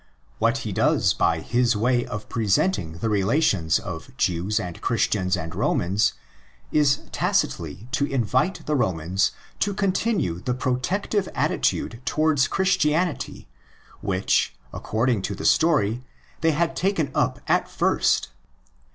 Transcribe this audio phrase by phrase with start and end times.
[0.39, 5.53] What he does by his way of presenting the relations of Jews and Christians and
[5.53, 6.13] Romans
[6.71, 11.29] is tacitly to invite the Romans to continue the THE ORIGIN OF ACTS» 92 protective
[11.35, 13.47] attitude towards Christianity
[13.99, 16.01] which, accord ing to the story,
[16.39, 18.29] they had taken up at first.